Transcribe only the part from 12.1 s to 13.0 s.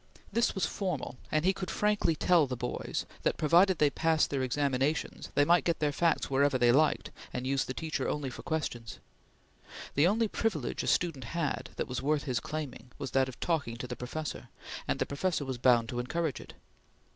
his claiming,